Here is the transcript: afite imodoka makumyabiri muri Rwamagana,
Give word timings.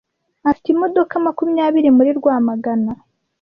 afite 0.49 0.67
imodoka 0.71 1.13
makumyabiri 1.25 1.89
muri 1.97 2.11
Rwamagana, 2.19 2.91